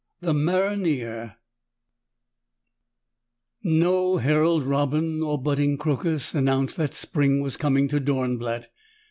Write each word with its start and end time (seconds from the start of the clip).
5: 0.21 0.25
THE 0.29 0.33
"MARONNIER" 0.33 1.35
No 3.63 4.17
herald 4.17 4.63
robin 4.63 5.21
or 5.21 5.39
budding 5.39 5.77
crocus 5.77 6.33
announced 6.33 6.75
that 6.77 6.95
spring 6.95 7.39
was 7.39 7.55
coming 7.55 7.87
to 7.89 7.99
Dornblatt. 7.99 8.71